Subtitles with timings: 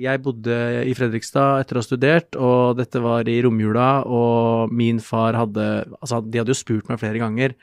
[0.00, 0.54] Jeg bodde
[0.90, 5.66] i Fredrikstad etter å ha studert, og dette var i romjula, og min far hadde
[6.00, 7.54] Altså, de hadde jo spurt meg flere ganger,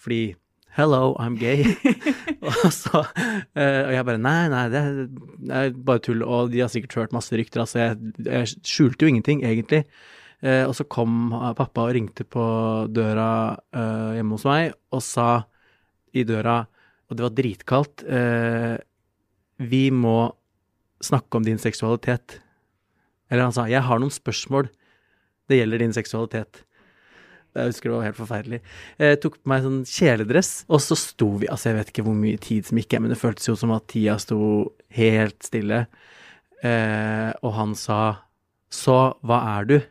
[0.00, 0.36] fordi
[0.76, 1.64] Hello, I'm gay.
[2.44, 3.00] og så
[3.56, 4.82] eh, Og jeg bare Nei, nei, det
[5.48, 6.20] er bare tull.
[6.20, 7.62] Og de har sikkert hørt masse rykter.
[7.62, 9.86] Altså, jeg, jeg skjulte jo ingenting, egentlig.
[10.44, 12.44] Eh, og så kom pappa og ringte på
[12.92, 13.30] døra
[13.72, 15.30] eh, hjemme hos meg og sa
[16.12, 16.58] i døra,
[17.08, 18.04] og det var dritkaldt
[19.72, 20.18] Vi må
[21.04, 22.40] snakke om din seksualitet.
[23.30, 24.68] Eller han sa 'Jeg har noen spørsmål.
[25.48, 26.62] Det gjelder din seksualitet'.
[27.56, 28.60] Jeg husker det var helt forferdelig.
[28.98, 32.14] Jeg tok på meg sånn kjeledress, og så sto vi Altså, jeg vet ikke hvor
[32.14, 35.86] mye tid som gikk, men det føltes jo som at tida sto helt stille.
[36.62, 38.18] Eh, og han sa
[38.70, 39.82] 'Så hva er du?'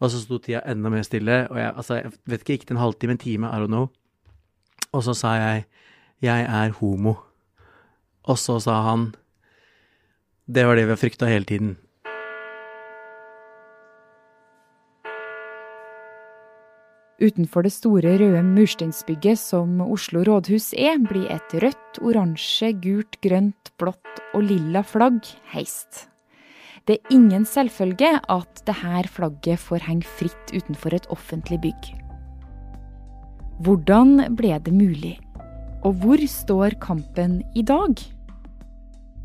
[0.00, 2.70] Og så sto tida enda mer stille, og jeg, altså, jeg vet ikke, gikk det
[2.70, 3.90] en halvtime, en time, I don't know.
[4.92, 5.64] Og så sa jeg
[6.22, 7.16] 'Jeg er homo'.
[8.24, 9.14] Og så sa han
[10.48, 11.76] 'Det var det vi har frykta hele tiden'.
[17.18, 23.72] Utenfor det store røde mursteinsbygget som Oslo rådhus er, blir et rødt, oransje, gult, grønt,
[23.76, 26.06] blått og lilla flagg heist.
[26.86, 31.90] Det er ingen selvfølge at dette flagget får henge fritt utenfor et offentlig bygg.
[33.66, 35.18] Hvordan ble det mulig?
[35.82, 37.98] Og hvor står kampen i dag?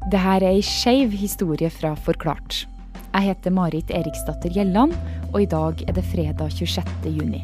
[0.04, 2.66] Dette er ei skeiv historie fra Forklart.
[3.14, 4.92] Jeg heter Marit Eriksdatter Gjelland,
[5.32, 6.90] og i dag er det fredag 26.
[7.08, 7.40] juni.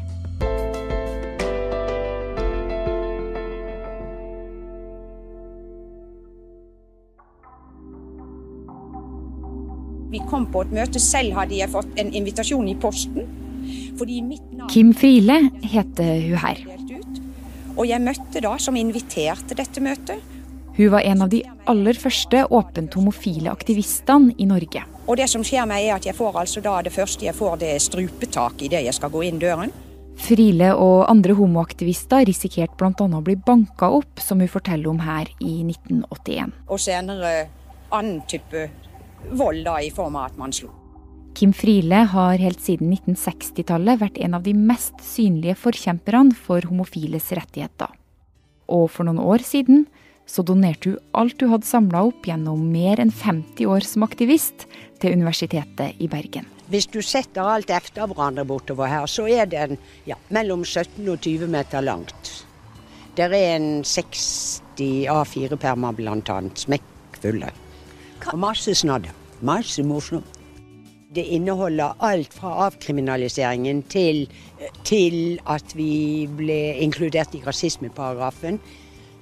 [10.10, 11.00] Vi kom på et møte.
[11.00, 13.24] Selv hadde jeg fått en invitasjon i posten.
[14.68, 16.60] Kim Friele heter hun her.
[17.78, 20.20] Og jeg møtte da som inviterte dette møtet.
[20.76, 24.84] Hun var en av de aller første åpent homofile aktivistene i Norge.
[25.06, 27.58] Og det som skjer meg er at jeg får altså da det første jeg får,
[27.62, 29.72] det er strupetak idet jeg skal gå inn døren.
[30.20, 32.92] Friele og andre homoaktivister risikerte bl.a.
[32.92, 36.52] å bli banka opp, som hun forteller om her i 1981.
[36.68, 37.32] Og senere
[37.90, 38.68] annen type
[39.36, 40.70] vold da i form av at man slo.
[41.34, 47.30] Kim Friele har helt siden 1960-tallet vært en av de mest synlige forkjemperne for homofiles
[47.38, 47.92] rettigheter.
[48.70, 49.86] Og for noen år siden
[50.30, 54.68] så donerte hun alt hun hadde samla opp gjennom mer enn 50 år som aktivist,
[55.00, 56.44] til Universitetet i Bergen.
[56.70, 61.22] Hvis du setter alt efter hverandre bortover her, så er den ja, mellom 17 og
[61.24, 62.30] 20 meter langt.
[63.16, 64.60] Det er en 60
[65.10, 67.48] A4-permer blant annet, smekkfulle.
[68.30, 69.16] Og masse snadder.
[69.40, 70.36] Masse morsomt.
[71.10, 74.28] Det inneholder alt fra avkriminaliseringen til,
[74.86, 78.60] til at vi ble inkludert i rasismeparagrafen,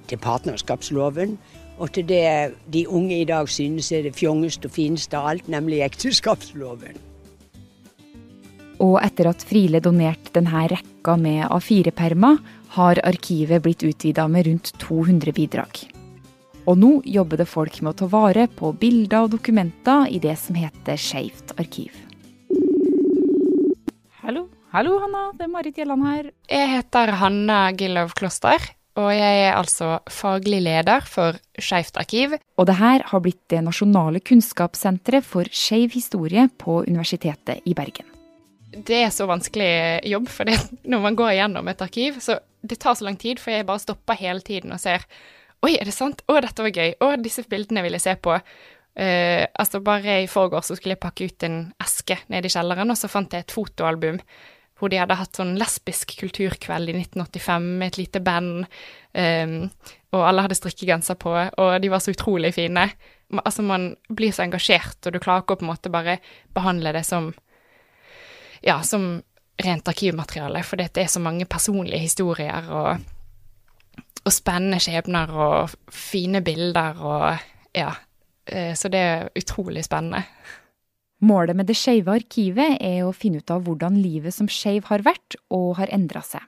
[0.09, 1.37] til partnerskapsloven,
[1.79, 5.47] og til det de unge i dag synes er det fjongeste og fineste av alt,
[5.47, 6.97] nemlig ekteskapsloven.
[8.79, 14.73] Og etter at Friele donerte denne rekka med A4-permer, har arkivet blitt utvida med rundt
[14.77, 15.79] 200 bidrag.
[16.69, 20.35] Og nå jobber det folk med å ta vare på bilder og dokumenter i det
[20.37, 21.95] som heter Skeivt arkiv.
[24.21, 24.45] Hallo.
[24.69, 25.31] Hallo, Hanna.
[25.33, 26.27] Det er Marit Gjelland her.
[26.45, 28.61] Jeg heter Hanna Gillov Kloster,
[28.99, 32.35] og jeg er altså faglig leder for Skeivt arkiv.
[32.59, 38.07] Og det her har blitt det nasjonale kunnskapssenteret for skeiv historie på Universitetet i Bergen.
[38.69, 40.49] Det er så vanskelig jobb, for
[40.91, 43.81] når man går gjennom et arkiv, så det tar så lang tid, for jeg bare
[43.81, 45.05] stopper hele tiden og ser
[45.59, 46.21] Oi, er det sant?
[46.31, 46.93] Å, dette var gøy.
[47.03, 48.31] Å, disse bildene vil jeg se på.
[48.31, 52.99] Uh, altså, bare i forgårs skulle jeg pakke ut en eske nede i kjelleren, og
[52.99, 54.21] så fant jeg et fotoalbum
[54.79, 58.65] hvor de hadde hatt sånn lesbisk kulturkveld i 1985 med et lite band,
[59.13, 59.55] um,
[60.15, 62.87] og alle hadde strikkegenser på, og de var så utrolig fine.
[63.43, 66.17] Altså, man blir så engasjert, og du klarer ikke å på en måte bare
[66.55, 67.29] behandle det som
[68.65, 69.19] ja, som
[69.59, 73.07] rent arkivmateriale, for det er så mange personlige historier og
[74.25, 77.91] og spennende skjebner og fine bilder og ja.
[78.45, 80.23] Eh, så det er utrolig spennende.
[81.19, 85.03] Målet med Det skeive arkivet er å finne ut av hvordan livet som skeiv har
[85.03, 86.43] vært og har endra seg.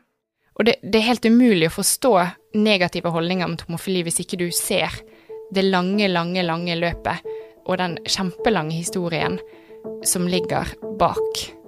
[0.59, 2.12] Og det, det, er helt umulig å forstå
[2.59, 4.95] negative holdninger mot homofili hvis ikke du ser
[5.51, 7.27] det lange, lange, lange løpet
[7.65, 9.39] og den kjempelange historien
[10.07, 11.61] som ligger bak.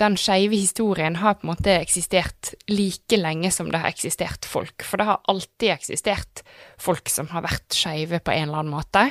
[0.00, 4.84] Den skeive historien har på en måte eksistert like lenge som det har eksistert folk.
[4.86, 6.42] For det har alltid eksistert
[6.80, 9.06] folk som har vært skeive på en eller annen måte.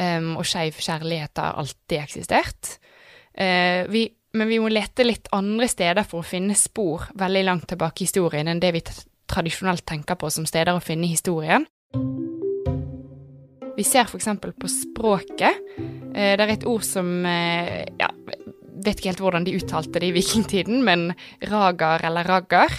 [0.00, 2.76] Um, og skeiv kjærlighet har alltid eksistert.
[3.34, 7.68] Uh, vi, men vi må lete litt andre steder for å finne spor veldig langt
[7.70, 8.84] tilbake i historien enn det vi
[9.30, 11.66] tradisjonelt tenker på som steder å finne historien.
[13.76, 14.28] Vi ser f.eks.
[14.60, 15.60] på språket.
[16.14, 18.10] Eh, det er et ord som eh, ja,
[18.84, 21.10] vet ikke helt hvordan de uttalte det i vikingtiden, men
[21.50, 22.74] ragar eller raggar,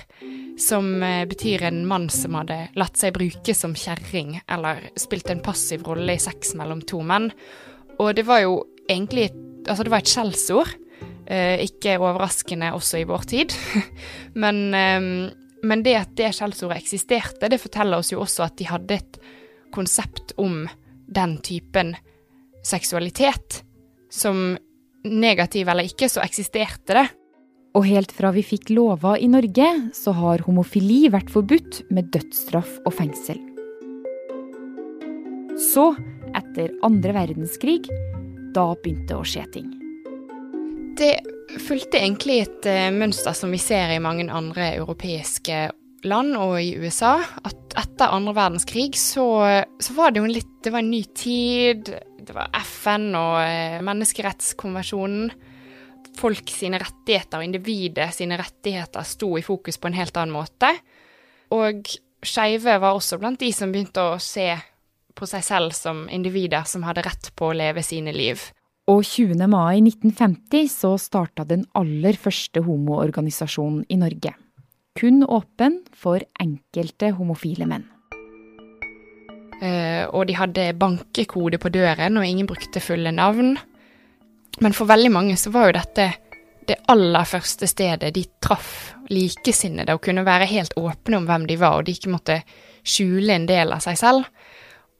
[0.61, 5.43] som eh, betyr en mann som hadde latt seg bruke som kjerring, eller spilt en
[5.43, 7.31] passiv rolle i sex mellom to menn.
[8.01, 8.59] Og det var jo
[8.89, 9.29] egentlig
[9.67, 10.73] altså det var et skjellsord.
[11.31, 13.53] Eh, ikke overraskende også i vår tid.
[14.43, 15.01] men, eh,
[15.63, 19.21] men det at det skjellsordet eksisterte, det forteller oss jo også at de hadde et
[19.71, 20.65] konsept om
[21.11, 21.95] den typen
[22.67, 23.61] seksualitet
[24.11, 24.57] som
[25.07, 27.07] negativ eller ikke, så eksisterte det.
[27.77, 32.81] Og helt fra vi fikk lova i Norge, så har homofili vært forbudt med dødsstraff
[32.83, 33.39] og fengsel.
[35.71, 35.91] Så,
[36.35, 37.85] etter andre verdenskrig,
[38.55, 39.69] da begynte å skje ting.
[40.99, 41.13] Det
[41.63, 45.69] fulgte egentlig et uh, mønster som vi ser i mange andre europeiske
[46.07, 47.17] land og i USA.
[47.45, 49.25] At etter andre verdenskrig så,
[49.79, 51.89] så var det jo en litt Det var en ny tid
[52.21, 55.31] det var FN og eh, menneskerettskonvensjonen.
[56.19, 60.69] Folk sine rettigheter og individet sine rettigheter sto i fokus på en helt annen måte.
[61.55, 61.87] Og
[62.21, 64.51] skeive var også blant de som begynte å se
[65.17, 68.43] på seg selv som individer som hadde rett på å leve sine liv.
[68.91, 69.43] Og 20.
[69.51, 74.33] mai 1950 så starta den aller første homoorganisasjonen i Norge.
[74.99, 77.87] Kun åpen for enkelte homofile menn.
[79.61, 83.55] Uh, og de hadde bankekode på døren, og ingen brukte fulle navn.
[84.61, 86.09] Men for veldig mange så var jo dette
[86.67, 91.57] det aller første stedet de traff likesinnede og kunne være helt åpne om hvem de
[91.59, 92.41] var, og de ikke måtte
[92.83, 94.27] skjule en del av seg selv.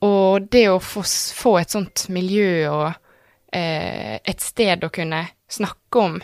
[0.05, 1.03] Og det å få,
[1.59, 6.21] et sånt miljø og uh, et sted å kunne snakke om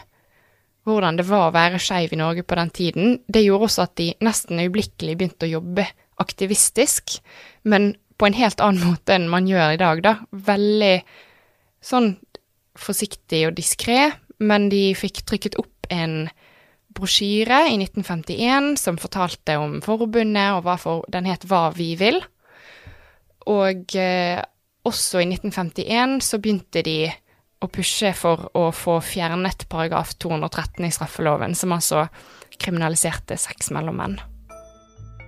[0.88, 3.96] hvordan det var å være skeiv i Norge på den tiden, det gjorde også at
[4.00, 5.88] de nesten øyeblikkelig begynte å jobbe
[6.22, 7.18] aktivistisk,
[7.68, 10.16] men på en helt annen måte enn man gjør i dag, da.
[10.32, 10.96] Veldig
[11.84, 12.14] sånn
[12.78, 16.28] forsiktig og diskré, men de fikk trykket opp en
[16.98, 22.20] brosjyre i 1951 som fortalte om forbundet, og for, den het Hva vi vil.
[23.48, 24.42] Og eh,
[24.88, 27.00] også i 1951 så begynte de
[27.64, 32.06] å pushe for å få fjernet paragraf 213 i straffeloven, som altså
[32.58, 34.18] kriminaliserte sex mellom menn.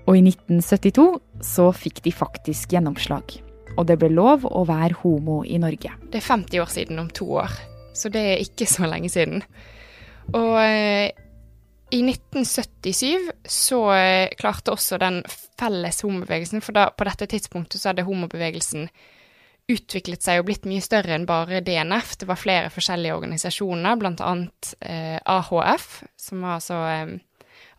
[0.09, 1.07] Og i 1972
[1.45, 3.39] så fikk de faktisk gjennomslag.
[3.77, 5.91] Og det ble lov å være homo i Norge.
[6.09, 7.53] Det er 50 år siden om to år,
[7.93, 9.43] så det er ikke så lenge siden.
[10.33, 11.09] Og eh,
[11.93, 15.21] i 1977 så eh, klarte også den
[15.57, 18.89] felles homobevegelsen, for da, på dette tidspunktet så hadde homobevegelsen
[19.69, 22.15] utviklet seg og blitt mye større enn bare DNF.
[22.19, 24.31] Det var flere forskjellige organisasjoner, bl.a.
[24.81, 25.89] Eh, AHF,
[26.19, 27.17] som var altså eh,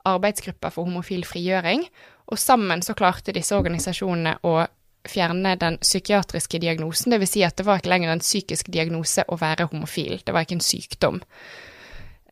[0.09, 1.85] arbeidsgruppa for homofil frigjøring,
[2.31, 4.61] og sammen så klarte disse organisasjonene å
[5.09, 7.35] fjerne den psykiatriske diagnosen, dvs.
[7.35, 10.59] Si at det var ikke lenger en psykisk diagnose å være homofil, det var ikke
[10.61, 11.21] en sykdom.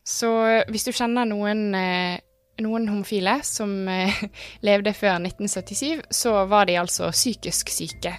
[0.09, 0.31] Så
[0.71, 2.21] hvis du kjenner noen, eh,
[2.65, 4.23] noen homofile som eh,
[4.69, 8.15] levde før 1977, så var de altså psykisk syke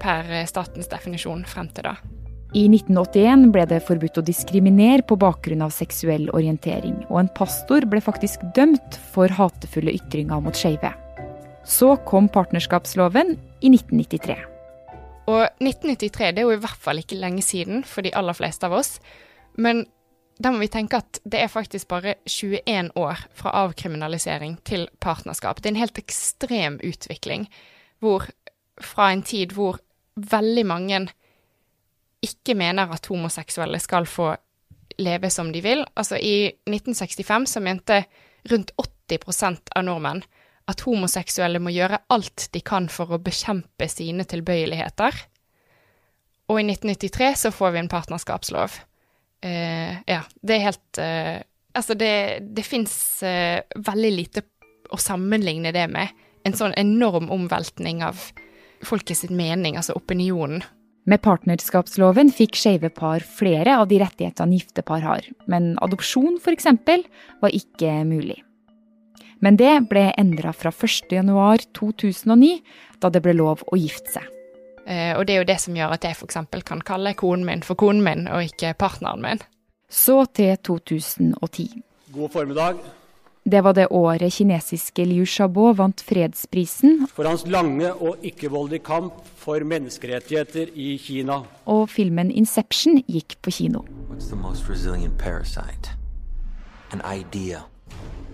[0.00, 1.98] per eh, statens definisjon frem til da.
[2.50, 7.86] I 1981 ble det forbudt å diskriminere på bakgrunn av seksuell orientering, og en pastor
[7.86, 10.90] ble faktisk dømt for hatefulle ytringer mot skeive.
[11.62, 14.40] Så kom partnerskapsloven i 1993.
[15.30, 18.66] Og 1993 det er jo i hvert fall ikke lenge siden for de aller fleste
[18.66, 18.96] av oss.
[19.54, 19.84] Men
[20.40, 25.60] da må vi tenke at det er faktisk bare 21 år fra avkriminalisering til partnerskap.
[25.60, 27.46] Det er en helt ekstrem utvikling
[28.00, 28.26] hvor,
[28.80, 29.78] fra en tid hvor
[30.16, 31.00] veldig mange
[32.24, 34.34] ikke mener at homoseksuelle skal få
[35.00, 35.84] leve som de vil.
[35.96, 38.02] Altså i 1965 så mente
[38.50, 38.72] rundt
[39.10, 40.22] 80% av nordmenn
[40.70, 45.16] at homoseksuelle må gjøre alt de kan for å bekjempe sine tilbøyeligheter.
[46.50, 48.76] Og i 1993 så får vi en partnerskapslov.
[49.40, 51.38] Uh, ja, det er helt uh,
[51.70, 54.42] Altså, det, det fins uh, eh, veldig lite
[54.90, 56.10] å sammenligne det med.
[56.42, 58.18] En sånn enorm omveltning av
[58.86, 60.62] folkets mening, altså opinionen.
[61.08, 66.68] Med partnerskapsloven fikk skeive par flere av de rettighetene gifte par har, men adopsjon f.eks.
[67.40, 68.42] var ikke mulig.
[69.40, 72.52] Men det ble endra fra 1.1.2009,
[73.00, 74.28] da det ble lov å gifte seg.
[74.84, 76.38] Eh, og det er jo det som gjør at jeg f.eks.
[76.68, 79.40] kan kalle konen min for konen min, og ikke partneren min.
[79.90, 81.82] Så til 2010.
[82.12, 82.99] God formiddag.
[83.50, 87.08] Det var det året kinesiske Liu Xiaobo vant fredsprisen.
[87.10, 91.40] For hans lange og ikke-voldelige kamp for menneskerettigheter i Kina.
[91.66, 93.82] Og filmen 'Inception' gikk på kino.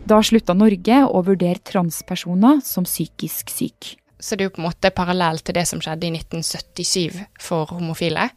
[0.07, 3.97] Da slutta Norge å vurdere transpersoner som psykisk syk.
[4.21, 7.67] så det er jo på en måte parallell til det som skjedde i 1977 for
[7.67, 8.31] homofile.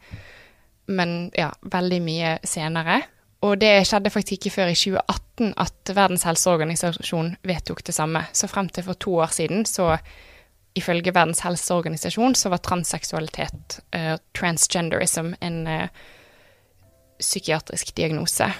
[0.86, 3.02] Men ja, veldig mye senere.
[3.40, 8.26] Og det skjedde faktisk ikke før i 2018 at Verdens helseorganisasjon vedtok det samme.
[8.36, 9.94] Så frem til for to år siden, så
[10.76, 15.86] ifølge Verdens helseorganisasjon, så var transseksualitet, uh, transgenderism, en uh,
[17.20, 18.50] psykiatrisk diagnose.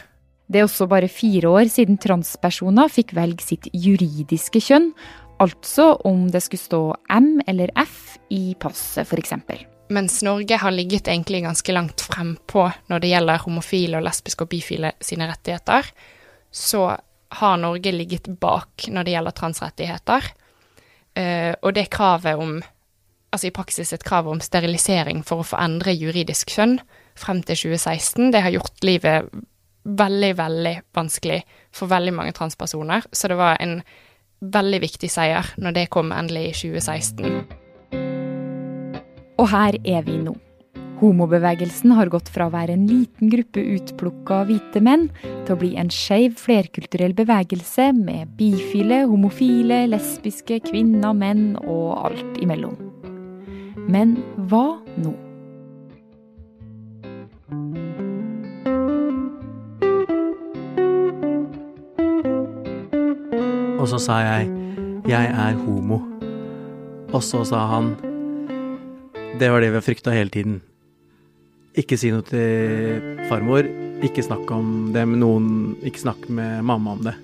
[0.50, 4.90] Det er også bare fire år siden transpersoner fikk velge sitt juridiske kjønn,
[5.40, 6.82] altså om det skulle stå
[7.20, 9.36] M eller F i passet, f.eks.
[9.90, 14.50] Mens Norge har ligget egentlig ganske langt frempå når det gjelder homofile og lesbiske og
[14.52, 15.88] bifile sine rettigheter,
[16.50, 16.84] så
[17.40, 20.28] har Norge ligget bak når det gjelder transrettigheter.
[21.18, 22.60] Uh, og det kravet om
[23.30, 26.80] Altså i praksis et krav om sterilisering for å få endre juridisk kjønn
[27.14, 29.30] frem til 2016, det har gjort livet
[29.84, 31.38] veldig, veldig vanskelig
[31.70, 33.06] for veldig mange transpersoner.
[33.12, 33.78] Så det var en
[34.40, 37.59] veldig viktig seier når det kom endelig i 2016.
[39.40, 40.34] Og her er vi nå.
[41.00, 45.06] Homobevegelsen har gått fra å være en liten gruppe utplukka hvite menn
[45.46, 52.42] til å bli en skeiv flerkulturell bevegelse med bifile, homofile, lesbiske, kvinner, menn og alt
[52.44, 52.76] imellom.
[53.88, 54.18] Men
[54.52, 55.16] hva nå?
[63.80, 64.52] Og så sa jeg
[65.08, 66.04] 'jeg er homo'.
[67.14, 68.09] Og så sa han
[69.38, 70.60] 'det var det vi har frykta hele tiden'.
[71.76, 73.64] Ikke si noe til farmor.
[74.02, 75.76] Ikke snakk om det med noen.
[75.84, 77.14] Ikke snakk med mamma om det.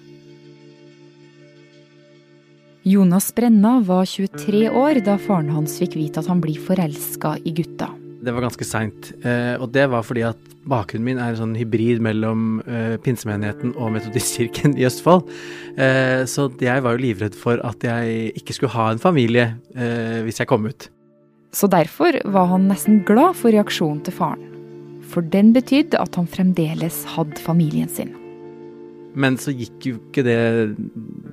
[2.87, 7.51] Jonas Brenna var 23 år da faren hans fikk vite at han blir forelska i
[7.51, 7.89] gutta.
[8.23, 9.11] Det var ganske seint.
[9.27, 13.75] Eh, og det var fordi at bakgrunnen min er en sånn hybrid mellom eh, pinsemenigheten
[13.75, 15.27] og Metodistkirken i Østfold.
[15.75, 19.51] Eh, så jeg var jo livredd for at jeg ikke skulle ha en familie
[20.23, 20.89] hvis jeg kom ut.
[21.57, 24.43] Så derfor var han nesten glad for reaksjonen til faren.
[25.07, 28.11] For den betydde at han fremdeles hadde familien sin.
[29.17, 30.41] Men så gikk jo ikke det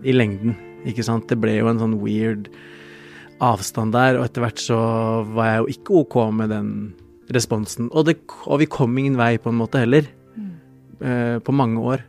[0.08, 0.56] i lengden,
[0.88, 1.28] ikke sant.
[1.28, 2.48] Det ble jo en sånn weird
[3.44, 4.78] avstand der, og etter hvert så
[5.34, 6.70] var jeg jo ikke ok med den
[7.34, 7.90] responsen.
[7.92, 10.08] Og, det, og vi kom ingen vei på en måte heller.
[11.04, 12.06] Eh, på mange år.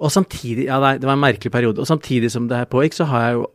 [0.00, 1.80] Og samtidig Ja, nei, det var en merkelig periode.
[1.80, 3.46] Og samtidig som det her pågikk, så har jeg jo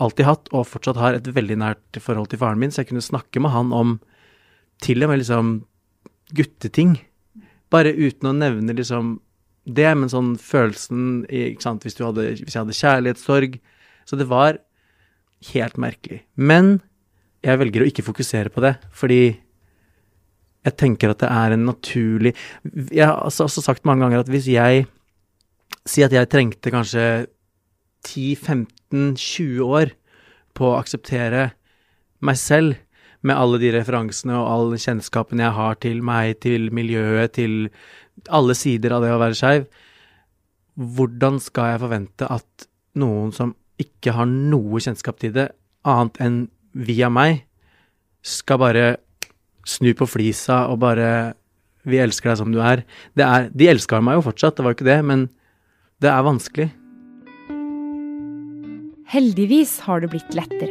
[0.00, 3.04] alltid hatt, og fortsatt har, et veldig nært forhold til faren min, så jeg kunne
[3.04, 3.98] snakke med han om
[4.80, 5.52] til og med liksom
[6.36, 6.96] gutteting.
[7.72, 9.18] Bare uten å nevne liksom
[9.68, 13.60] det, men sånn følelsen ikke sant, hvis, hadde, hvis jeg hadde kjærlighetssorg.
[14.08, 14.58] Så det var
[15.52, 16.22] helt merkelig.
[16.34, 16.78] Men
[17.44, 19.22] jeg velger å ikke fokusere på det, fordi
[20.60, 22.34] jeg tenker at det er en naturlig
[22.92, 24.82] Jeg har altså også sagt mange ganger at hvis jeg
[25.88, 27.06] sier at jeg trengte kanskje
[28.90, 29.92] 10-15-20 år
[30.56, 31.50] på å akseptere
[32.20, 32.78] meg selv
[33.22, 37.68] med alle de referansene og all kjennskapen jeg har til meg, til miljøet, til
[38.28, 39.66] alle sider av det å være skeiv,
[40.80, 42.66] hvordan skal jeg forvente at
[43.00, 45.50] noen som ikke har noe kjennskap til det,
[45.88, 46.40] annet enn
[46.76, 47.44] via meg,
[48.20, 48.86] skal bare
[49.68, 51.34] snu på flisa og bare
[51.84, 52.84] 'Vi elsker deg som du er'.
[53.16, 55.30] er de elska meg jo fortsatt, det var jo ikke det, men
[56.00, 56.79] det er vanskelig.
[59.10, 60.70] Heldigvis har det blitt lettere.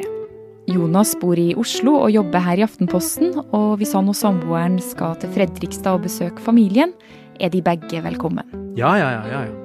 [0.71, 5.17] Jonas bor i Oslo og jobber her i Aftenposten, og hvis han og samboeren skal
[5.19, 6.93] til Fredrikstad og besøke familien,
[7.35, 8.47] er de begge velkommen.
[8.79, 9.41] Ja, ja, ja, ja.
[9.49, 9.55] ja.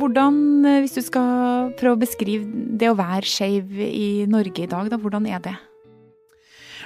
[0.00, 2.48] Hvordan, eh, hvis du skal prøve å beskrive
[2.80, 5.52] det å være skeiv i Norge i dag, da, hvordan er det?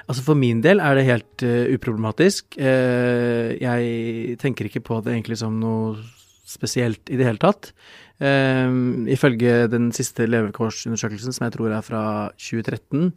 [0.08, 2.58] Altså For min del er det helt uh, uproblematisk.
[2.58, 6.02] Uh, jeg tenker ikke på det egentlig som noe
[6.46, 7.72] spesielt i det hele tatt.
[8.16, 12.04] Uh, ifølge den siste levekårsundersøkelsen, som jeg tror er fra
[12.40, 13.11] 2013,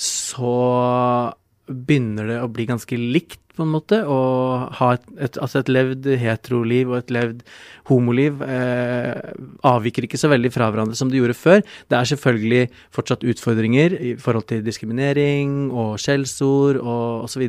[0.00, 0.56] så
[1.70, 4.20] begynner det å bli ganske likt, på en måte, å
[4.78, 7.42] ha et, et, altså et levd heteroliv og et levd
[7.90, 9.34] homoliv eh,
[9.66, 11.60] avviker ikke så veldig fra hverandre som det gjorde før.
[11.90, 12.62] Det er selvfølgelig
[12.96, 17.44] fortsatt utfordringer i forhold til diskriminering og skjellsord og osv.,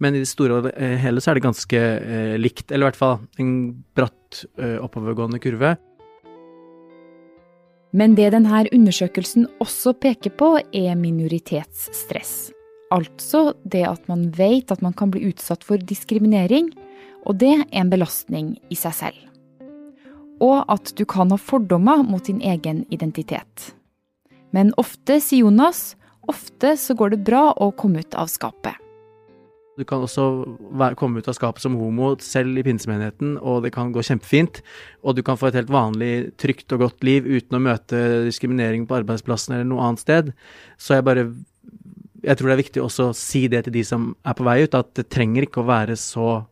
[0.00, 0.72] men i det store og
[1.02, 3.54] hele så er det ganske eh, likt, eller i hvert fall en
[3.98, 5.76] bratt eh, oppovergående kurve.
[7.92, 12.52] Men det denne undersøkelsen også peker på, er minoritetsstress.
[12.92, 16.72] Altså det at man vet at man kan bli utsatt for diskriminering,
[17.28, 19.20] og det er en belastning i seg selv.
[20.42, 23.72] Og at du kan ha fordommer mot din egen identitet.
[24.52, 25.94] Men ofte, sier Jonas,
[26.28, 28.81] ofte så går det bra å komme ut av skapet.
[29.78, 30.24] Du kan også
[30.76, 34.60] være, komme ut av skapet som homo selv i pinsemenigheten, og det kan gå kjempefint.
[35.00, 38.84] Og du kan få et helt vanlig, trygt og godt liv uten å møte diskriminering
[38.88, 40.32] på arbeidsplassen eller noe annet sted.
[40.76, 41.32] Så jeg bare
[42.22, 44.62] Jeg tror det er viktig også å si det til de som er på vei
[44.62, 46.44] ut, at det trenger ikke å være så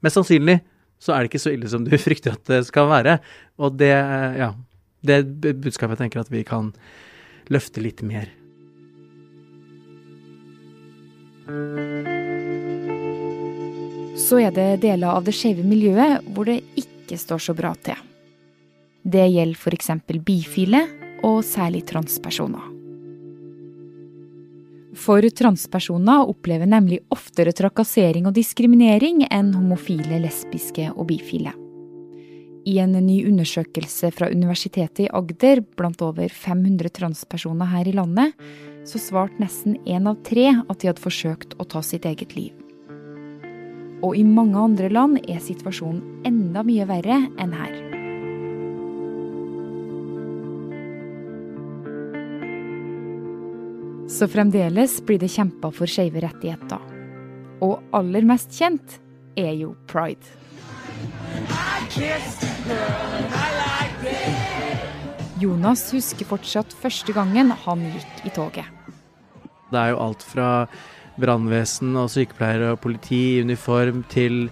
[0.00, 0.60] Mest sannsynlig
[1.00, 3.18] så er det ikke så ille som du frykter at det skal være.
[3.58, 4.52] Og det, ja,
[5.02, 6.70] det er et budskap jeg tenker at vi kan
[7.50, 8.30] løfte litt mer.
[14.20, 17.96] Så er det deler av det skeive miljøet hvor det ikke står så bra til.
[19.00, 19.90] Det gjelder f.eks.
[20.24, 20.84] bifile,
[21.24, 22.68] og særlig transpersoner.
[24.96, 31.52] For transpersoner opplever nemlig oftere trakassering og diskriminering enn homofile, lesbiske og bifile.
[32.68, 38.34] I en ny undersøkelse fra Universitetet i Agder blant over 500 transpersoner her i landet,
[38.84, 42.52] så svarte nesten én av tre at de hadde forsøkt å ta sitt eget liv.
[44.00, 47.74] Og i mange andre land er situasjonen enda mye verre enn her.
[54.10, 56.80] Så fremdeles blir det kjempa for skeive rettigheter.
[57.62, 58.96] Og aller mest kjent
[59.38, 60.24] er jo pride.
[65.40, 68.66] Jonas husker fortsatt første gangen han gikk i toget.
[69.70, 70.48] Det er jo alt fra
[71.20, 74.46] brannvesen og sykepleiere og politi i uniform til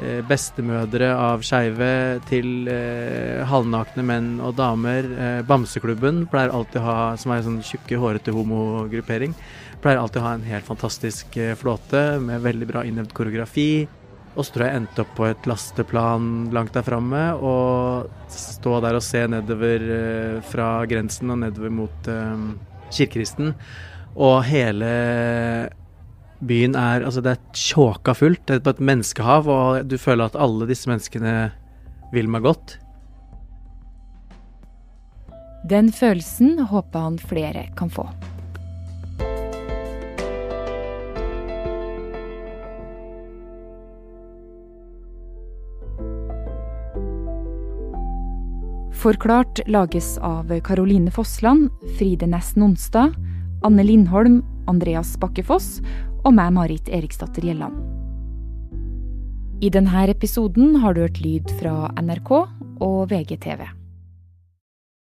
[0.00, 5.08] eh, bestemødre av skeive, til eh, halvnakne menn og damer.
[5.10, 9.36] Eh, Bamseklubben pleier alltid å ha, som er en sånn tjukke, hårete homogruppering,
[9.80, 13.70] pleier alltid å ha en helt fantastisk eh, flåte med veldig bra innøvd koreografi.
[14.38, 18.76] Og så tror jeg jeg endte opp på et lasteplan langt der framme og stå
[18.84, 22.44] der og se nedover eh, fra grensen og nedover mot eh,
[22.94, 23.54] Kirkeristen.
[24.20, 24.90] Og hele
[26.40, 28.46] byen er Altså, det er tjåka fullt.
[28.46, 31.50] Det er på et menneskehav, og du føler at alle disse menneskene
[32.14, 32.78] vil meg godt.
[35.70, 38.08] Den følelsen håper han flere kan få.
[49.00, 53.14] Forklart lages av Caroline Fossland, Fride Næss Nonstad,
[53.64, 55.78] Anne Lindholm, Andreas Bakkefoss
[56.24, 57.76] og meg, Marit Eriksdatter Gjelland.
[59.60, 62.30] I denne episoden har du hørt lyd fra NRK
[62.80, 63.79] og VGTV.